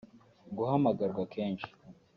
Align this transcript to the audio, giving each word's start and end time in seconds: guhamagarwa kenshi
guhamagarwa 0.57 1.21
kenshi 1.33 1.69